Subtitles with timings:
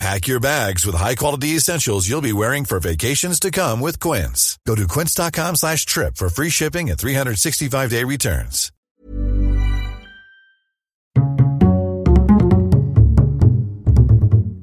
[0.00, 4.58] Pack your bags with high-quality essentials you'll be wearing for vacations to come with Quince.
[4.66, 8.70] Go to quince.com slash trip for free shipping and 365-day returns.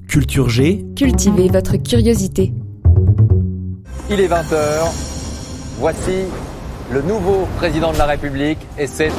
[0.10, 2.52] Culture G, Cultivez votre curiosité.
[4.10, 4.92] Il est 20h.
[5.80, 6.26] Voici
[6.92, 9.10] le nouveau président de la République et c'est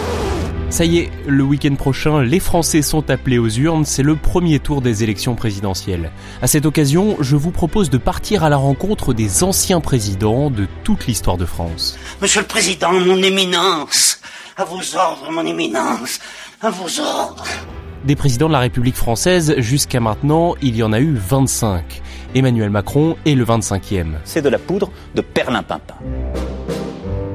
[0.72, 4.58] ça y est, le week-end prochain, les Français sont appelés aux urnes, c'est le premier
[4.58, 6.10] tour des élections présidentielles.
[6.40, 10.66] À cette occasion, je vous propose de partir à la rencontre des anciens présidents de
[10.82, 11.98] toute l'histoire de France.
[12.22, 14.18] Monsieur le Président, mon éminence,
[14.56, 16.20] à vos ordres, mon éminence,
[16.62, 17.44] à vos ordres.
[18.06, 22.00] Des présidents de la République française, jusqu'à maintenant, il y en a eu 25.
[22.34, 24.14] Emmanuel Macron est le 25e.
[24.24, 25.96] C'est de la poudre de perlimpinpin.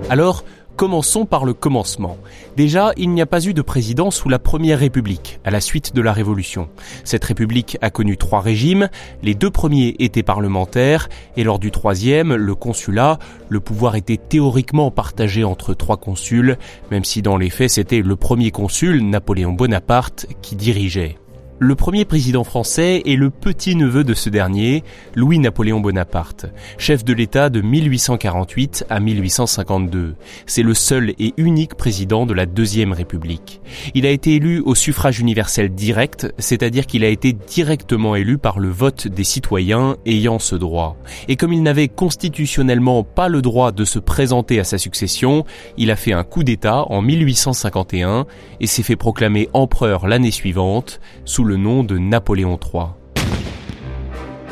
[0.09, 0.43] Alors,
[0.77, 2.17] Commençons par le commencement.
[2.55, 5.95] Déjà, il n'y a pas eu de président sous la Première République, à la suite
[5.95, 6.69] de la Révolution.
[7.03, 8.87] Cette République a connu trois régimes,
[9.23, 13.17] les deux premiers étaient parlementaires, et lors du troisième, le consulat,
[13.49, 16.59] le pouvoir était théoriquement partagé entre trois consuls,
[16.91, 21.17] même si dans les faits c'était le premier consul, Napoléon Bonaparte, qui dirigeait.
[21.59, 24.83] Le premier président français est le petit-neveu de ce dernier,
[25.15, 26.45] Louis-Napoléon Bonaparte,
[26.77, 30.13] chef de l'État de 1848 à 1852.
[30.45, 33.59] C'est le seul et unique président de la Deuxième République.
[33.95, 38.59] Il a été élu au suffrage universel direct, c'est-à-dire qu'il a été directement élu par
[38.59, 40.95] le vote des citoyens ayant ce droit.
[41.27, 45.43] Et comme il n'avait constitutionnellement pas le droit de se présenter à sa succession,
[45.75, 48.27] il a fait un coup d'État en 1851
[48.59, 50.99] et s'est fait proclamer empereur l'année suivante,
[51.47, 52.87] le nom de Napoléon III.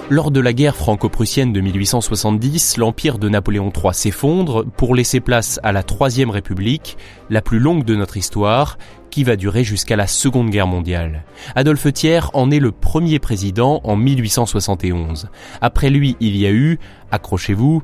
[0.09, 5.59] Lors de la guerre franco-prussienne de 1870, l'empire de Napoléon III s'effondre pour laisser place
[5.61, 6.97] à la Troisième République,
[7.29, 8.77] la plus longue de notre histoire,
[9.09, 11.25] qui va durer jusqu'à la Seconde Guerre mondiale.
[11.55, 15.27] Adolphe Thiers en est le premier président en 1871.
[15.59, 16.79] Après lui, il y a eu,
[17.11, 17.83] accrochez-vous,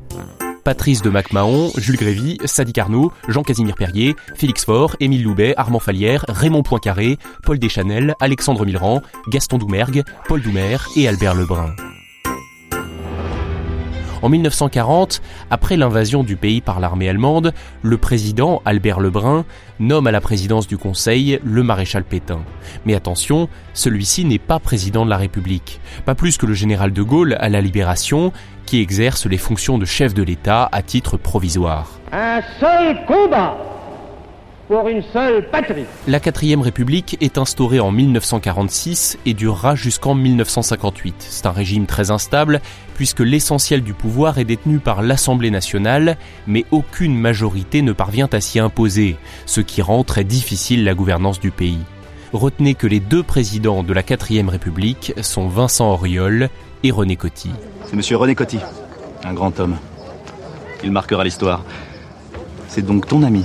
[0.63, 6.25] Patrice de MacMahon, Jules Grévy, Sadi Carnot, Jean-Casimir Perrier, Félix Faure, Émile Loubet, Armand Falière,
[6.27, 11.75] Raymond Poincaré, Paul Deschanel, Alexandre Milran, Gaston Doumergue, Paul Doumer et Albert Lebrun.
[14.21, 19.45] En 1940, après l'invasion du pays par l'armée allemande, le président Albert Lebrun
[19.79, 22.41] nomme à la présidence du Conseil le maréchal Pétain.
[22.85, 27.01] Mais attention, celui-ci n'est pas président de la République, pas plus que le général de
[27.01, 28.31] Gaulle à la Libération,
[28.67, 31.99] qui exerce les fonctions de chef de l'État à titre provisoire.
[32.11, 33.70] Un seul combat
[34.71, 35.83] pour une seule patrie.
[36.07, 41.15] La quatrième République est instaurée en 1946 et durera jusqu'en 1958.
[41.19, 42.61] C'est un régime très instable
[42.95, 46.15] puisque l'essentiel du pouvoir est détenu par l'Assemblée nationale,
[46.47, 51.41] mais aucune majorité ne parvient à s'y imposer, ce qui rend très difficile la gouvernance
[51.41, 51.79] du pays.
[52.31, 56.47] Retenez que les deux présidents de la quatrième République sont Vincent Auriol
[56.83, 57.51] et René Coty.
[57.87, 58.59] C'est monsieur René Coty,
[59.25, 59.75] un grand homme.
[60.81, 61.65] Il marquera l'histoire.
[62.69, 63.43] C'est donc ton ami.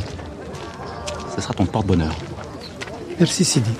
[1.36, 2.14] Ce sera ton porte-bonheur.
[3.18, 3.70] Merci Sidi.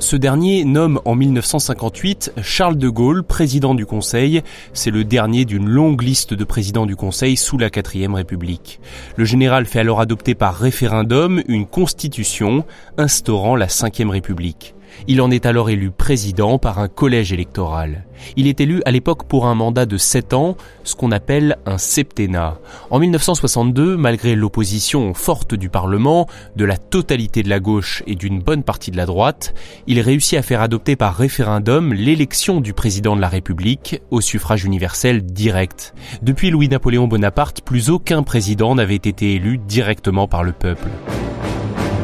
[0.00, 4.42] Ce dernier nomme en 1958 Charles de Gaulle président du Conseil.
[4.74, 8.80] C'est le dernier d'une longue liste de présidents du Conseil sous la quatrième République.
[9.16, 12.66] Le général fait alors adopter par référendum une constitution
[12.98, 14.74] instaurant la cinquième République.
[15.08, 18.04] Il en est alors élu président par un collège électoral.
[18.36, 21.78] Il est élu à l'époque pour un mandat de 7 ans, ce qu'on appelle un
[21.78, 22.58] septennat.
[22.90, 28.40] En 1962, malgré l'opposition forte du Parlement, de la totalité de la gauche et d'une
[28.40, 29.54] bonne partie de la droite,
[29.86, 34.64] il réussit à faire adopter par référendum l'élection du président de la République au suffrage
[34.64, 35.94] universel direct.
[36.22, 40.88] Depuis Louis-Napoléon Bonaparte, plus aucun président n'avait été élu directement par le peuple.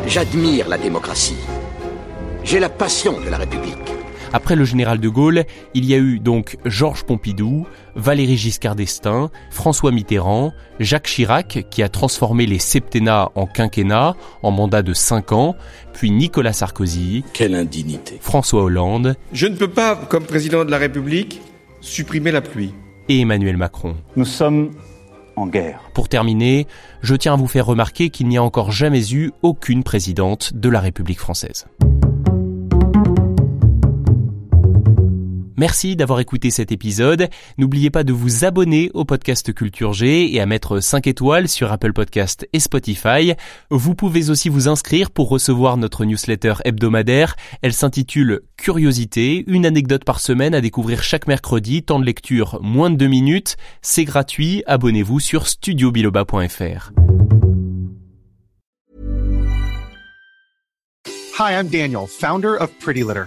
[0.06, 1.36] J'admire la démocratie.
[2.44, 3.76] J'ai la passion de la République.
[4.32, 5.44] Après le général de Gaulle,
[5.74, 7.66] il y a eu donc Georges Pompidou,
[7.96, 14.52] Valéry Giscard d'Estaing, François Mitterrand, Jacques Chirac qui a transformé les septennats en quinquennats en
[14.52, 15.56] mandat de 5 ans,
[15.92, 17.24] puis Nicolas Sarkozy.
[17.32, 18.18] Quelle indignité.
[18.20, 19.16] François Hollande.
[19.32, 21.40] Je ne peux pas, comme président de la République,
[21.80, 22.72] supprimer la pluie.
[23.08, 23.96] Et Emmanuel Macron.
[24.14, 24.70] Nous sommes
[25.34, 25.80] en guerre.
[25.94, 26.66] Pour terminer,
[27.02, 30.68] je tiens à vous faire remarquer qu'il n'y a encore jamais eu aucune présidente de
[30.68, 31.66] la République française.
[35.60, 37.28] Merci d'avoir écouté cet épisode.
[37.58, 41.70] N'oubliez pas de vous abonner au podcast Culture G et à mettre 5 étoiles sur
[41.70, 43.34] Apple Podcast et Spotify.
[43.68, 47.36] Vous pouvez aussi vous inscrire pour recevoir notre newsletter hebdomadaire.
[47.60, 52.88] Elle s'intitule Curiosité, une anecdote par semaine à découvrir chaque mercredi, temps de lecture moins
[52.88, 53.58] de 2 minutes.
[53.82, 56.92] C'est gratuit, abonnez-vous sur studiobiloba.fr.
[61.38, 63.26] Hi, I'm Daniel, founder of Pretty Litter.